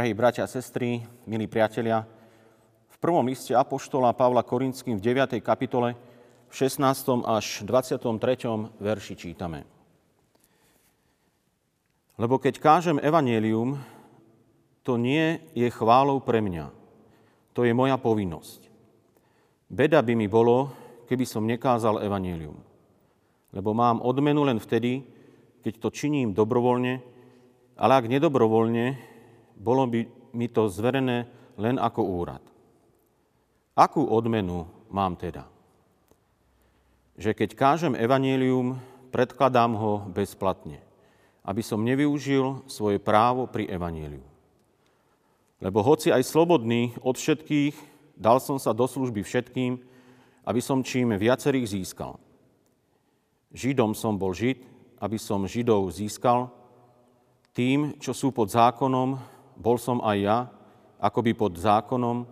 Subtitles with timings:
[0.00, 2.08] Drahí bratia a sestry, milí priatelia,
[2.88, 5.44] v prvom liste Apoštola Pavla Korinským v 9.
[5.44, 5.92] kapitole
[6.48, 7.20] v 16.
[7.28, 8.08] až 23.
[8.80, 9.68] verši čítame.
[12.16, 13.76] Lebo keď kážem evanielium,
[14.88, 16.72] to nie je chválou pre mňa.
[17.52, 18.72] To je moja povinnosť.
[19.68, 20.72] Beda by mi bolo,
[21.12, 22.56] keby som nekázal evanielium.
[23.52, 25.04] Lebo mám odmenu len vtedy,
[25.60, 27.04] keď to činím dobrovoľne,
[27.76, 29.10] ale ak nedobrovoľne,
[29.60, 31.28] bolo by mi to zverené
[31.60, 32.40] len ako úrad.
[33.76, 35.44] Akú odmenu mám teda?
[37.20, 38.80] Že keď kážem evanielium,
[39.12, 40.80] predkladám ho bezplatne,
[41.44, 44.24] aby som nevyužil svoje právo pri evanieliu.
[45.60, 47.76] Lebo hoci aj slobodný od všetkých,
[48.16, 49.76] dal som sa do služby všetkým,
[50.48, 52.16] aby som čím viacerých získal.
[53.52, 54.64] Židom som bol Žid,
[54.96, 56.48] aby som Židov získal.
[57.52, 59.20] Tým, čo sú pod zákonom,
[59.60, 60.38] bol som aj ja,
[60.96, 62.24] akoby pod zákonom,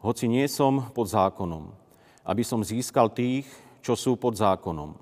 [0.00, 1.68] hoci nie som pod zákonom,
[2.24, 3.44] aby som získal tých,
[3.84, 4.96] čo sú pod zákonom.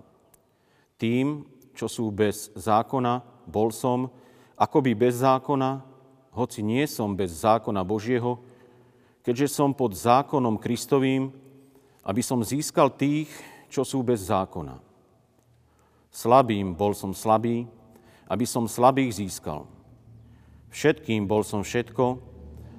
[0.99, 4.11] Tým, čo sú bez zákona, bol som,
[4.59, 5.87] akoby bez zákona,
[6.35, 8.43] hoci nie som bez zákona Božieho,
[9.23, 11.31] keďže som pod zákonom Kristovým,
[12.03, 13.31] aby som získal tých,
[13.71, 14.83] čo sú bez zákona.
[16.11, 17.69] Slabým bol som slabý,
[18.27, 19.76] aby som slabých získal.
[20.77, 22.21] Všetkým bol som všetko,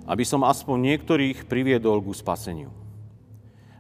[0.06, 2.70] aby som aspoň niektorých priviedol ku spaseniu.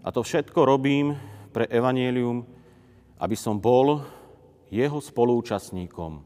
[0.02, 1.14] A to všetko robím
[1.54, 2.42] pre Evangelium,
[3.22, 4.02] aby som bol
[4.74, 6.26] jeho spolúčastníkom.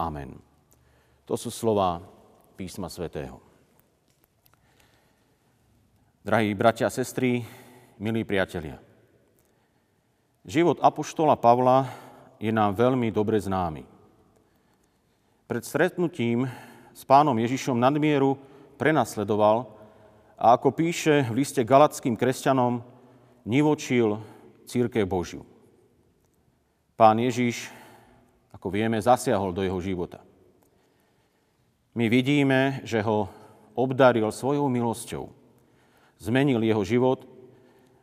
[0.00, 0.40] Amen.
[1.28, 2.00] To sú slova
[2.56, 3.36] písma svätého.
[6.24, 7.44] Drahí bratia a sestry,
[8.00, 8.80] milí priatelia.
[10.48, 11.84] Život apoštola Pavla
[12.40, 13.84] je nám veľmi dobre známy.
[15.48, 16.48] Pred stretnutím
[16.98, 18.34] s pánom Ježišom nadmieru
[18.74, 19.70] prenasledoval
[20.34, 22.82] a ako píše v liste galackým kresťanom,
[23.46, 24.18] nivočil
[24.66, 25.46] církev Božiu.
[26.98, 27.70] Pán Ježiš,
[28.50, 30.18] ako vieme, zasiahol do jeho života.
[31.94, 33.30] My vidíme, že ho
[33.78, 35.30] obdaril svojou milosťou,
[36.18, 37.30] zmenil jeho život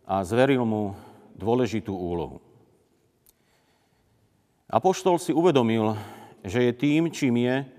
[0.08, 0.96] a zveril mu
[1.36, 2.40] dôležitú úlohu.
[4.72, 6.00] Apoštol si uvedomil,
[6.48, 7.75] že je tým, čím je,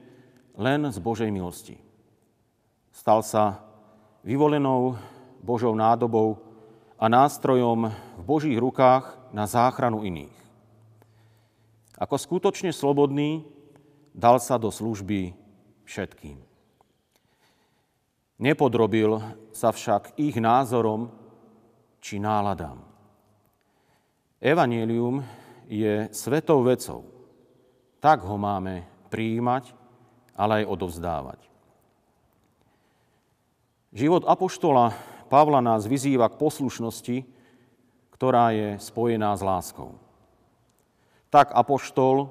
[0.56, 1.76] len z Božej milosti.
[2.92, 3.60] Stal sa
[4.24, 4.96] vyvolenou
[5.44, 6.40] Božou nádobou
[6.96, 10.32] a nástrojom v Božích rukách na záchranu iných.
[12.00, 13.44] Ako skutočne slobodný
[14.16, 15.36] dal sa do služby
[15.84, 16.40] všetkým.
[18.36, 19.20] Nepodrobil
[19.52, 21.08] sa však ich názorom
[22.00, 22.84] či náladám.
[24.40, 25.24] Evangelium
[25.68, 27.08] je svetou vecou.
[27.96, 29.72] Tak ho máme prijímať,
[30.36, 31.40] ale aj odovzdávať.
[33.96, 34.92] Život apoštola
[35.26, 37.16] Pavla nás vyzýva k poslušnosti,
[38.14, 39.98] ktorá je spojená s láskou.
[41.32, 42.30] Tak apoštol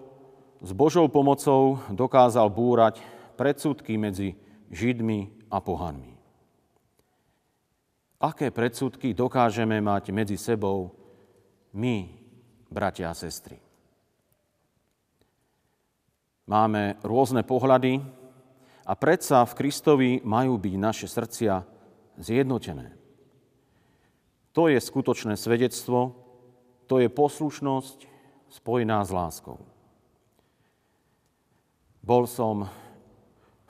[0.63, 3.03] s Božou pomocou dokázal búrať
[3.35, 4.39] predsudky medzi
[4.71, 6.15] Židmi a pohanmi.
[8.21, 10.95] Aké predsudky dokážeme mať medzi sebou
[11.75, 12.09] my,
[12.71, 13.64] bratia a sestry?
[16.45, 18.05] Máme rôzne pohľady
[18.85, 21.65] a predsa v Kristovi majú byť naše srdcia
[22.21, 22.93] zjednotené.
[24.53, 26.15] To je skutočné svedectvo,
[26.85, 28.05] to je poslušnosť
[28.61, 29.57] spojená s láskou.
[32.05, 32.69] Bol som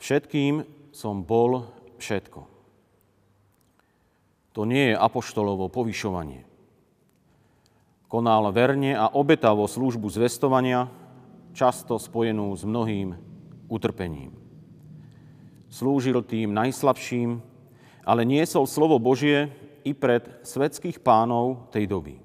[0.06, 1.66] Všetkým som bol
[1.98, 2.46] všetko.
[4.56, 6.48] To nie je apoštolovo povyšovanie.
[8.08, 10.88] Konal verne a obetavo službu zvestovania,
[11.56, 13.16] často spojenú s mnohým
[13.72, 14.36] utrpením.
[15.72, 17.40] Slúžil tým najslabším,
[18.04, 19.50] ale niesol slovo Božie
[19.88, 22.20] i pred svetských pánov tej doby.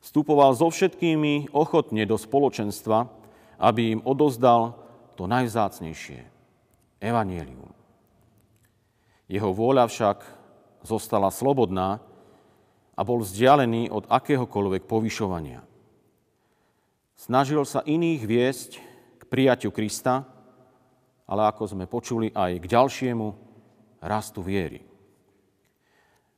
[0.00, 3.12] Vstupoval so všetkými ochotne do spoločenstva,
[3.60, 4.80] aby im odozdal
[5.20, 6.24] to najvzácnejšie–
[7.10, 7.70] evanielium.
[9.28, 10.24] Jeho vôľa však
[10.86, 12.00] zostala slobodná
[12.96, 15.67] a bol vzdialený od akéhokoľvek povyšovania.
[17.28, 18.70] Snažil sa iných viesť
[19.20, 20.24] k prijaťu Krista,
[21.28, 23.26] ale ako sme počuli aj k ďalšiemu
[24.00, 24.80] rastu viery.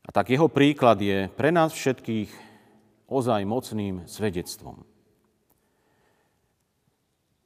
[0.02, 2.34] A tak jeho príklad je pre nás všetkých
[3.06, 4.82] ozaj mocným svedectvom.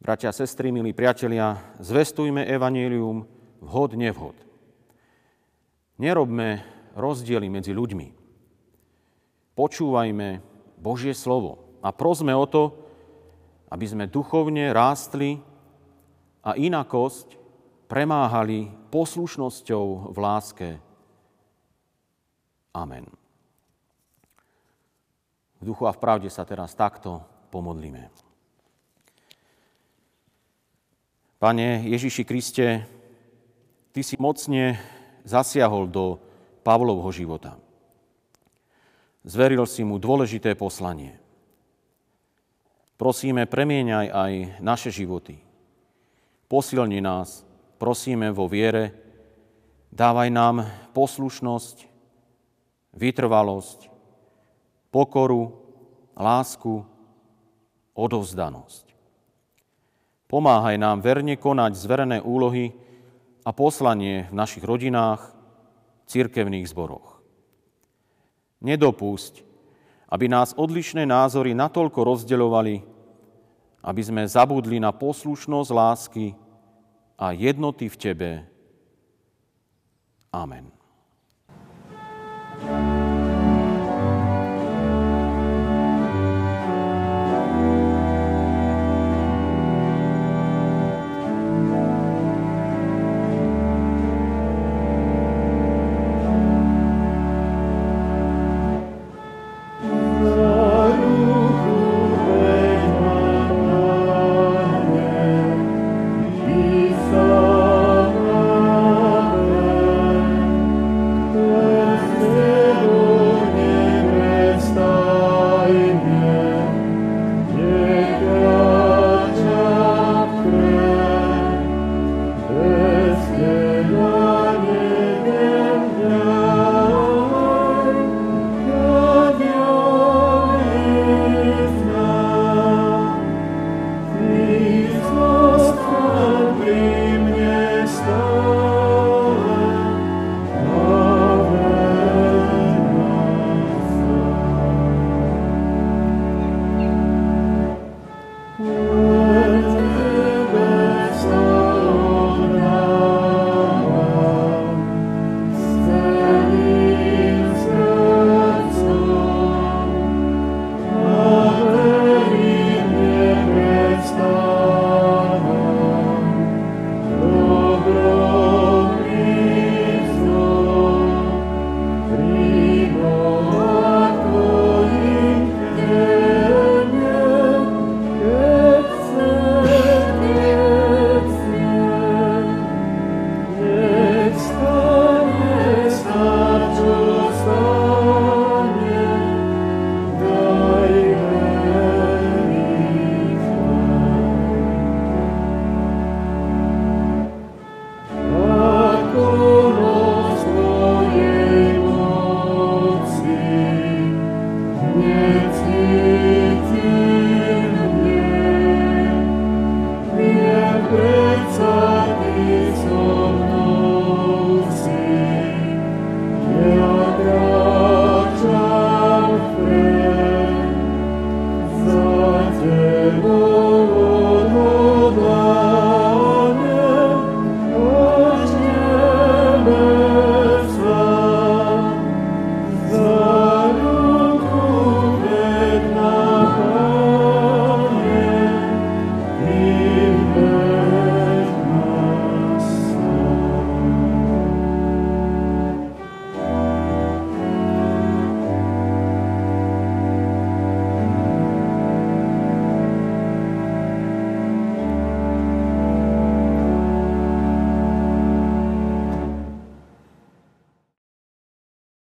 [0.00, 3.28] Bratia sestry, milí priatelia, zvestujme evanílium
[3.60, 4.40] vhod, nevhod.
[6.00, 6.64] Nerobme
[6.96, 8.08] rozdiely medzi ľuďmi.
[9.52, 10.40] Počúvajme
[10.80, 12.83] Božie slovo a prosme o to,
[13.74, 15.42] aby sme duchovne rástli
[16.46, 17.34] a inakosť
[17.90, 20.68] premáhali poslušnosťou v láske.
[22.70, 23.10] Amen.
[25.58, 27.18] V duchu a v pravde sa teraz takto
[27.50, 28.14] pomodlíme.
[31.42, 32.86] Pane Ježiši Kriste,
[33.94, 34.74] Ty si mocne
[35.22, 36.18] zasiahol do
[36.66, 37.54] Pavlovho života.
[39.22, 41.23] Zveril si mu dôležité poslanie.
[42.94, 44.32] Prosíme, premieňaj aj
[44.62, 45.42] naše životy.
[46.46, 47.42] Posilni nás,
[47.76, 48.94] prosíme, vo viere.
[49.90, 50.56] Dávaj nám
[50.94, 51.86] poslušnosť,
[52.94, 53.90] vytrvalosť,
[54.94, 55.54] pokoru,
[56.14, 56.86] lásku,
[57.94, 58.84] odovzdanosť.
[60.30, 62.74] Pomáhaj nám verne konať zverené úlohy,
[63.44, 65.20] a poslanie v našich rodinách,
[66.08, 67.20] cirkevných zboroch.
[68.64, 69.44] Nedopusť,
[70.14, 72.86] aby nás odlišné názory natoľko rozdeľovali,
[73.82, 76.38] aby sme zabudli na poslušnosť lásky
[77.18, 78.30] a jednoty v Tebe.
[80.30, 80.83] Amen.